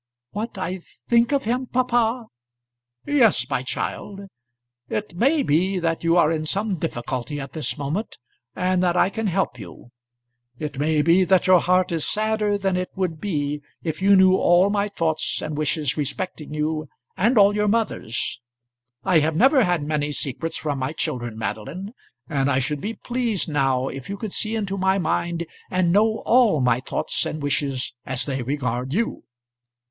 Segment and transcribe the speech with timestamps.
[0.31, 2.25] "What I think of him, papa?"
[3.05, 4.21] "Yes, my child.
[4.89, 8.17] It may be that you are in some difficulty at this moment,
[8.55, 9.91] and that I can help you.
[10.57, 14.33] It may be that your heart is sadder than it would be if you knew
[14.35, 18.41] all my thoughts and wishes respecting you, and all your mother's.
[19.03, 21.93] I have never had many secrets from my children, Madeline,
[22.27, 26.23] and I should be pleased now if you could see into my mind and know
[26.25, 29.25] all my thoughts and wishes as they regard you."